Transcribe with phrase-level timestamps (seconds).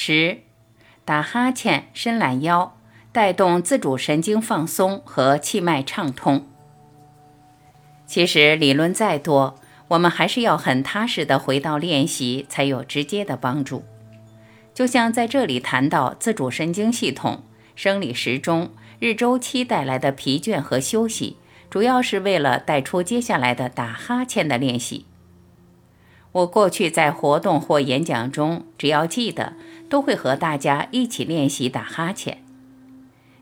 [0.00, 0.42] 十，
[1.04, 2.76] 打哈欠、伸懒腰，
[3.10, 6.46] 带动自主神经放松和气脉畅通。
[8.06, 9.58] 其实理论再多，
[9.88, 13.82] 我们还是要很踏实的回到练习，才有直接的帮助。
[14.72, 17.42] 就像在这里谈到自主神经系统、
[17.74, 18.70] 生理时钟、
[19.00, 21.38] 日周期带来的疲倦和休息，
[21.68, 25.06] 主要是为了带出接下来的打哈欠的练习。
[26.30, 29.54] 我过去在活动或演讲中，只要记得，
[29.88, 32.38] 都会和大家一起练习打哈欠。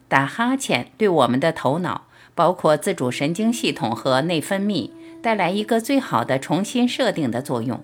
[0.09, 4.91] 打哈欠对我们的头脑，包括自主神经系统和内分泌，
[5.23, 7.83] 带来一个最好的重新设定的作用。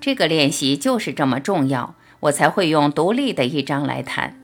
[0.00, 4.38] 这个练习就是这么重要，我才会用独立的一章来谈。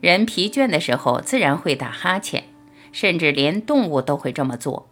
[0.00, 2.44] 人疲倦的时候，自然会打哈欠，
[2.92, 4.88] 甚至连动物都会这么做。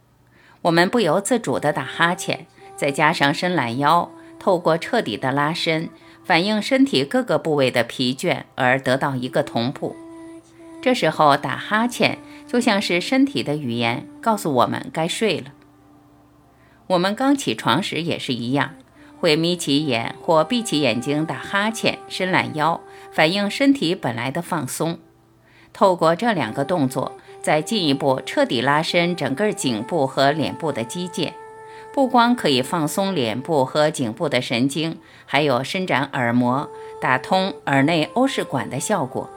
[0.62, 2.46] 我们不由自主地打哈欠。
[2.74, 5.88] 再加上伸懒腰，透过彻底的拉伸，
[6.24, 9.96] 反映身体各个部位的疲倦，而得到一个同步。
[10.80, 15.52] 这时候打哈欠就像是身体的语言，告诉我们该睡了。
[16.88, 18.74] 我们刚起床时也是一样，
[19.20, 22.80] 会眯起眼或闭起眼睛打哈欠、伸懒腰，
[23.12, 24.98] 反映身体本来的放松。
[25.72, 31.32] 透过这两个动作，再进一步彻底拉伸整个颈部和脸部的肌腱。
[31.94, 36.68] 不光可以放松脸部和颈部的神经，还有伸展耳膜、
[37.00, 39.28] 打通耳内欧式管的效果。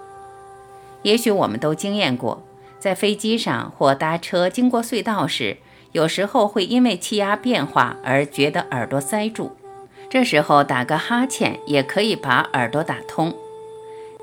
[1.01, 2.41] 也许我们都经验过，
[2.79, 5.57] 在飞机上或搭车经过隧道时，
[5.91, 9.55] 有时候会因为气压变化而觉得耳朵塞住。
[10.09, 13.35] 这时候打个哈欠也可以把耳朵打通。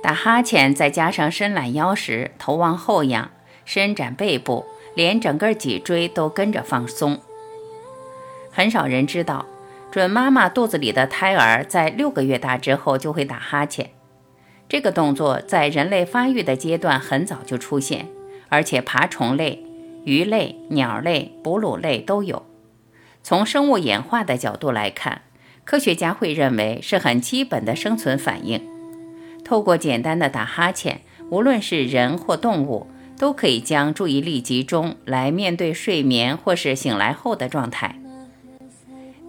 [0.02, 3.30] 打哈欠再加上伸懒腰时，头往后仰，
[3.64, 7.20] 伸展背部，连整个脊椎都跟着放松。
[8.54, 9.46] 很少人知道，
[9.90, 13.90] 准妈妈肚子里的胎儿在六个月大之后就会打哈欠。
[14.68, 18.08] 这个动作在人类发育的阶段很早就出现，
[18.50, 19.64] 而且爬虫类、
[20.04, 22.44] 鱼类、鸟类、哺乳类都有。
[23.22, 25.22] 从生物演化的角度来看，
[25.64, 28.62] 科学家会认为是很基本的生存反应。
[29.44, 32.86] 透过简单的打哈欠，无论是人或动物，
[33.18, 37.96] 都可以将注意力集中来面对睡眠或是醒来后的状态。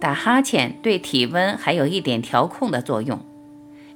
[0.04, 3.24] 打哈欠对体温还有一点调控的作用。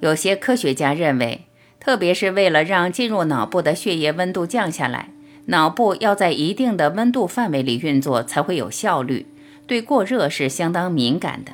[0.01, 1.43] 有些科学家认为，
[1.79, 5.11] 特别是为了让进入脑部的血液温度降下来，
[5.45, 9.27] 脑部要在一定的温度范围里运作才会有效率。
[9.67, 11.53] 对过热是相当敏感的。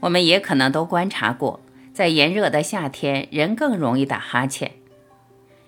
[0.00, 1.60] 我们也可能都观察过，
[1.94, 4.72] 在炎热的夏天，人更容易打哈欠。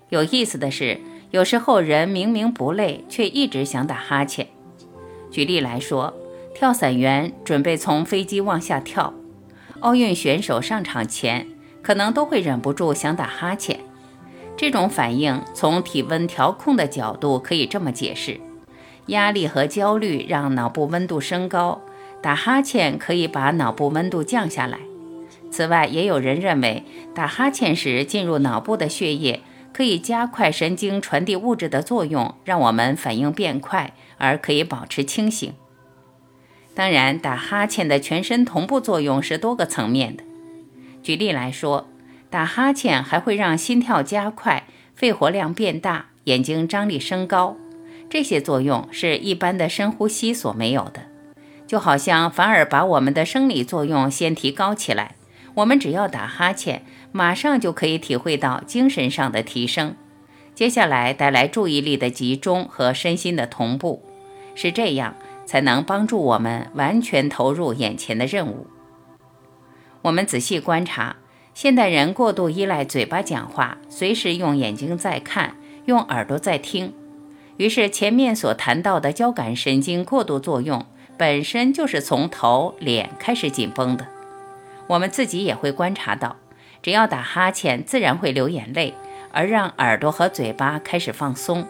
[0.09, 0.99] 有意思的是，
[1.31, 4.49] 有时候人明明不累，却一直想打哈欠。
[5.31, 6.13] 举例来说。
[6.59, 9.15] 跳伞员准备从飞机往下跳，
[9.79, 11.47] 奥运选手上场前
[11.83, 13.79] 可能都会忍不住想打哈欠。
[14.57, 18.41] 这种反应从体温调控的角度可以这么解释：
[19.07, 21.81] 压力和焦虑让脑部温度升高，
[22.21, 24.81] 打哈欠可以把脑部温度降下来。
[25.53, 26.83] 此外，也有人认为
[27.15, 29.43] 打哈欠时进入脑部的血液
[29.73, 35.53] 可以加快神经传递物质的作用，让我们反应变快，而可以保持清醒。
[36.79, 40.23] 当然，打哈欠的全身同步作用是多个层面的。
[41.03, 41.89] 举例来说，
[42.31, 44.63] 打哈欠还会让心跳加快、
[44.95, 47.57] 肺活量变大、眼睛张力升高，
[48.09, 51.01] 这些作用是一般的深呼吸所没有的。
[51.67, 55.17] 就好像反而把我们的生理作用先提高起来，
[55.55, 59.97] 我们只要打哈欠，马上就可以体会到精神上的提升。
[60.55, 64.05] 接下来带来注意力的集中和身心的同步，
[64.55, 65.17] 是这样。
[65.49, 68.67] 才能帮助我们完全投入眼前的任务。
[70.03, 71.17] 我们仔细观察，
[71.55, 75.55] 现代人过度依赖嘴巴讲话，随时用眼睛在看，
[75.87, 76.93] 用耳朵在听。
[77.57, 80.85] 于是前面所谈到的交感神经过度作用，
[81.17, 84.07] 本身就是从头脸开始紧绷的。
[84.87, 86.37] 我们自己也会观察到，
[86.83, 88.93] 只要打哈欠，自然会流眼泪，
[89.33, 91.67] 而让耳朵和嘴巴开始放松。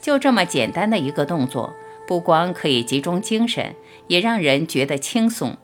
[0.00, 1.74] 就这么简单的一个动作。
[2.06, 3.74] 不光可以集中精神，
[4.08, 5.56] 也让人觉得轻松。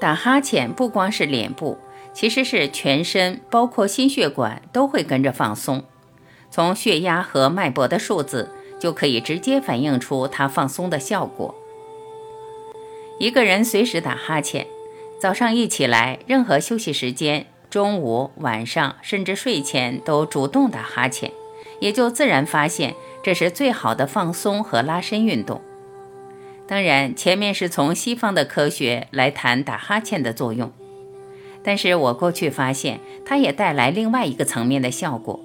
[0.00, 1.78] 打哈欠不光是脸部，
[2.12, 5.84] 其实是全身，包括心血管都会跟着放松。
[6.50, 11.54] 从血压和脉搏的数字就可以直接反映出它放松的效果。
[13.18, 14.66] 一个人随时打哈欠，
[15.20, 21.32] 早上一起来，任何休息时间，中午、晚上，甚至睡前都主动打哈欠，
[21.80, 22.94] 也就自然发现。
[23.24, 25.62] 这是最好的放松和拉伸运动。
[26.68, 30.70] 当然，前面是从西方的科学来谈打哈欠的作用。
[31.62, 35.40] 但是我过去发现，它也带来另外一个层面的效果。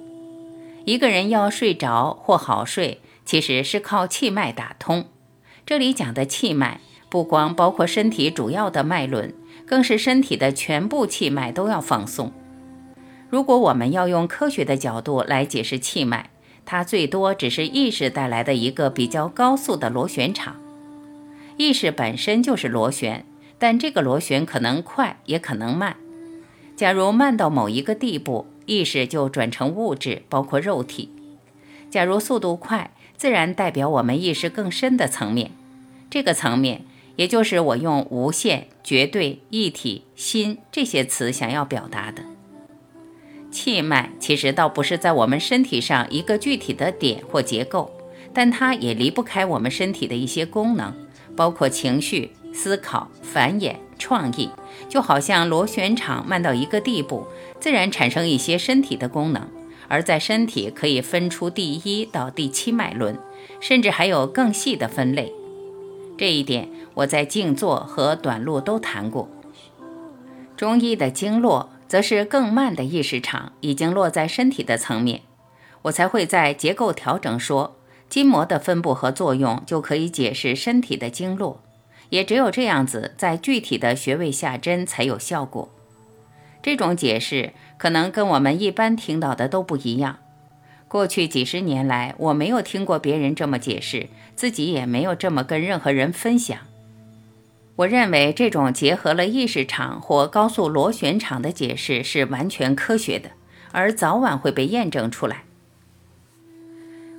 [0.84, 5.06] 一个人要睡着或好睡，其实是靠气脉打通。
[5.64, 9.32] 这里讲的气脉，不光包括身体主要的脉轮，
[9.64, 12.30] 更是身体的全部气脉都要放松。
[13.30, 16.28] 如果我们要用科学的角度来解释气脉，
[16.70, 20.54] 它最多只是意识带来的一个比较高速的螺旋场。
[21.56, 23.26] 意识本身就是螺旋，
[23.58, 25.96] 但这个螺旋可能快，也可能慢。
[26.76, 31.08] 假如慢到某一个地步，意识就转成物质，包括肉体；
[31.90, 35.50] 假如速度快，自然代表我们意识更深的层面。
[36.08, 36.82] 这个层面，
[37.16, 42.22] 也就是我用无限、绝对、一体、心这些词想要表达的。
[43.50, 47.90] 气脉其实倒不是在我们身体上一个具体的点或结构，
[48.32, 50.94] 但它也离不开我们身体的一些功能，
[51.34, 54.48] 包括情绪、思考、繁衍、创意。
[54.88, 57.26] 就好像螺旋场慢到一个地步，
[57.58, 59.48] 自然产生一些身体的功能，
[59.88, 63.18] 而在身体可以分出第一到第七脉轮，
[63.60, 65.32] 甚至还有更细的分类。
[66.16, 69.28] 这一点我在静坐和短路都谈过。
[70.56, 71.70] 中医的经络。
[71.90, 75.22] 则是更慢的意识场已经落在身体的层面，
[75.82, 77.76] 我才会在结构调整说
[78.08, 81.60] 筋膜的分布和作用就可以解释身体的经络，
[82.10, 85.68] 也只有这样子，在具体的穴位下针才有效果。
[86.62, 90.18] 这种解释可能跟我们一般听到的都不一样。
[90.86, 96.56] 过去几十年来，我没有听过别人这么解释，自己也没有这么跟任何人分享。
[97.80, 103.30] 我认为这种结合了意识场或高速螺旋场的解释是完全科学的，
[103.72, 105.44] 而早晚会被验证出来。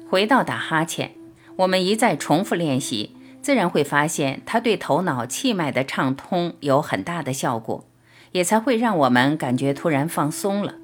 [0.08, 1.16] 回到打哈欠，
[1.56, 7.86] 我们一再重复练习，自然会发现它对头脑气脉的畅通有很大的效果，
[8.32, 10.76] 也才会让我们感觉突然放松了。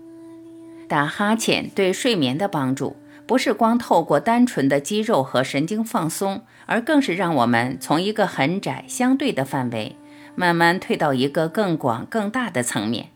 [0.87, 2.95] 打哈欠对睡眠的帮助。
[3.27, 9.95] 不是光透过单纯的肌肉和神经放松，而更是让我们从一个很窄相对的范围，
[10.35, 13.09] 慢慢退到一个更广更大的层面。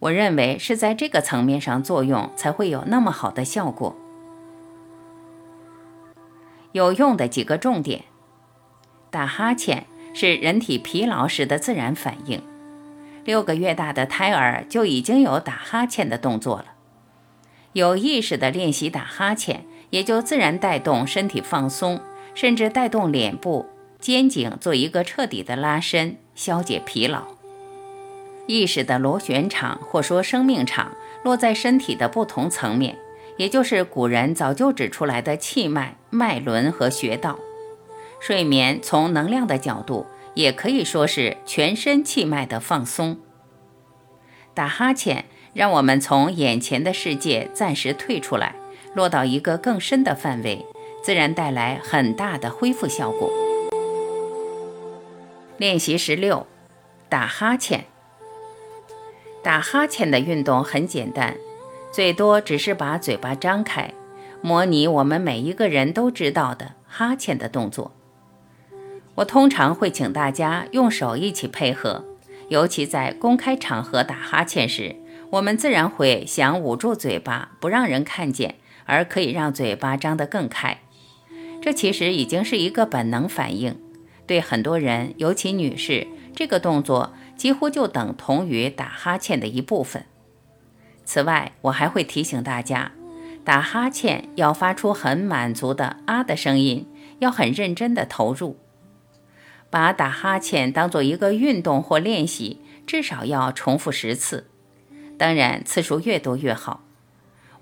[0.00, 3.94] 我认为是在这个层面上作用才会有那么好的效果。
[6.72, 8.04] 有用的几个重点：
[9.10, 12.42] 打哈欠是人体疲劳时的自然反应，
[13.24, 16.66] 六个月大的胎儿就已经有打哈欠的动作了。
[17.74, 22.00] 有意识的练习打哈欠，也就自然带动身体放松，
[22.34, 23.66] 甚至带动脸部、
[23.98, 27.22] 肩颈做一个彻底的拉伸，消解疲劳。
[28.46, 30.92] 意识的螺旋场或说生命场
[31.22, 32.98] 落在身体的不同层面，
[33.36, 37.38] 也就是古人早就指出来的气脉、脉轮和穴道。
[38.20, 43.18] 睡眠从能量的角度，也可以说是全身气脉的放松。
[44.54, 45.24] 打哈欠。
[45.52, 48.54] 让我们从眼前的世界暂时退出来，
[48.94, 50.64] 落到一个更深的范围，
[51.02, 53.30] 自然带来很大的恢复效果。
[55.56, 56.46] 练习十六，
[57.08, 57.84] 打哈欠。
[59.42, 61.36] 打哈欠的运动很简单，
[61.90, 63.94] 最多只是把嘴巴张开，
[64.42, 67.92] 模拟我们每一个人都知道的哈欠的动作。
[69.16, 72.04] 我通常会请大家用手一起配合，
[72.48, 74.96] 尤其在公开场合打哈欠时。
[75.30, 80.78] 我们自然会想捂住嘴巴，不让人看见，而可以让嘴巴张得更开。
[81.60, 83.78] 这其实已经是一个本能反应。
[84.26, 90.06] 对很多人，尤其女士，这个动作几乎就等同于打哈欠的一部分。
[91.04, 92.92] 此外，我还会提醒大家，
[93.44, 96.86] 打哈欠要发出很满足的“啊”的声音，
[97.18, 98.56] 要很认真的投入，
[99.68, 104.46] 把打哈欠当做一个运动或练习，至少要重复十次。
[105.18, 106.84] 当然，次数越多越好。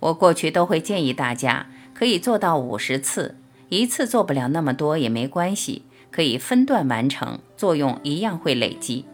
[0.01, 3.37] 我过去都会建议大家可以做到五十次，
[3.69, 9.05] 一次做不了那么多也没关系，可以分段完成，作用一样会累积。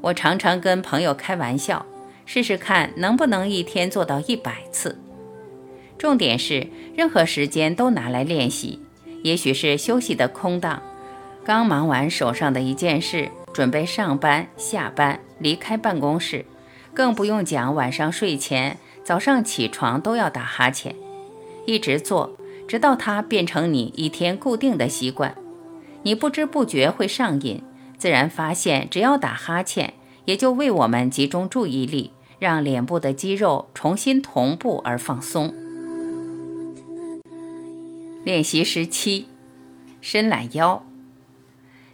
[0.00, 1.86] 我常常跟朋友开玩笑，
[2.26, 4.98] 试试看能不能一天做到一百次。
[5.96, 8.80] 重点是，任何时间都拿来练习，
[9.22, 10.82] 也许是休息的空档，
[11.44, 16.44] 刚忙完手上的一件事，准备上班、下班、离开办公室。
[16.94, 20.94] 更不用讲，晚上睡前、早上起床都要打哈欠，
[21.66, 22.36] 一直做，
[22.68, 25.34] 直到它变成你一天固定的习惯。
[26.02, 27.62] 你不知不觉会上瘾，
[27.96, 29.94] 自然发现，只要打哈欠，
[30.26, 35.52] 也就为我们集中注意力，让脸部的肌肉重新同步而放松。
[38.22, 39.26] 练习十七，
[40.00, 40.84] 伸懒腰。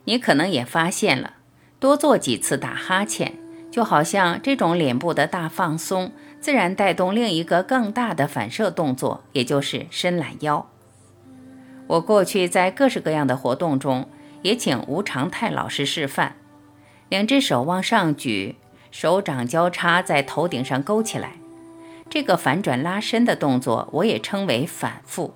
[0.05, 1.37] 你可能也发现了，
[1.79, 3.39] 多做几次打哈欠。
[3.71, 6.13] 就好像这种脸部的大放松，
[6.45, 10.69] 自然带动另一个更大的反射动作，也就是伸懒腰。
[11.87, 14.07] 我过去在各式各样的活动中，
[14.43, 16.37] 也请吴长泰老师示范：
[17.09, 18.57] 两只手往上举，
[18.91, 21.39] 手掌交叉在头顶上勾起来。
[22.11, 25.33] 这个反转拉伸的动作，我也称为反腹。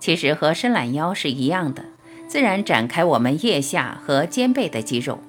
[0.00, 1.84] 其实和伸懒腰是一样的，
[2.26, 5.20] 自然展开我们腋下和肩背的肌肉。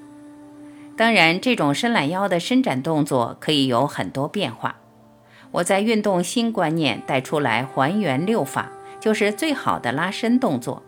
[0.98, 4.77] 当然，这种伸懒腰的伸展动作可以有很多变化。
[5.53, 10.81] 我在运动新观念带出来还原六法，就是最好的拉伸动作。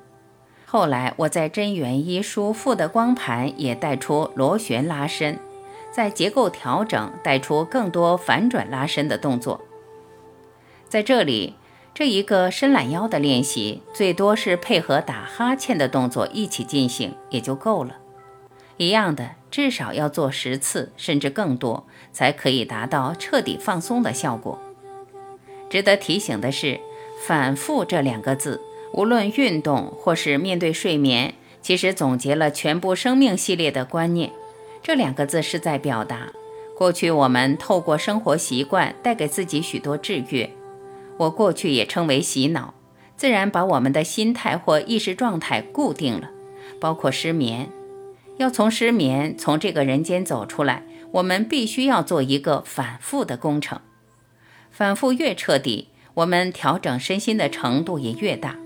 [0.66, 5.38] 后来我在真元一书腹的光盘也带出螺旋拉伸，
[5.92, 9.62] 在结构调整带出更多反转拉伸的动作。
[10.90, 11.54] 在这里，
[11.94, 17.98] 这一个伸懒腰的练习，最多是配合打哈欠的动作一起进行也就够了。
[18.78, 24.60] 一样的，至少要做十次，甚至更多，才可以达到彻底放松的效果。
[25.70, 26.80] 值得提醒的是
[27.26, 28.62] ，“反复”这两个字，
[28.94, 34.32] 无论运动或是面对睡眠，其实总结了全部生命系列的观念。
[34.84, 36.32] 这两个字是在表达，
[36.78, 40.50] 过去我们透过生活习惯带给自己许多制约。
[41.18, 42.74] 我过去也称为洗脑，
[43.16, 46.30] 自然把我们的心态或意识状态固定了，
[46.80, 47.70] 包括失眠。
[48.38, 53.80] 要从失眠从这个人间走出来，我们必须要做一个反复的工程。
[54.72, 58.58] 反复越彻底，我们调整身心的程度也越大。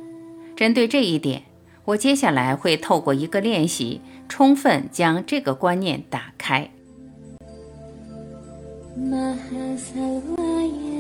[0.56, 1.44] 针对这一点，
[1.86, 6.72] 我接下来会透过一个练习，充分将这个观念打开。
[9.00, 10.99] Mahasawaya